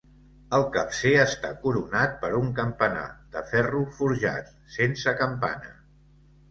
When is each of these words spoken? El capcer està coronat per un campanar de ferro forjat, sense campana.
El 0.57 0.63
capcer 0.75 1.11
està 1.23 1.51
coronat 1.65 2.17
per 2.23 2.33
un 2.39 2.49
campanar 2.61 3.05
de 3.37 3.45
ferro 3.53 3.85
forjat, 4.01 4.53
sense 4.79 5.17
campana. 5.25 5.75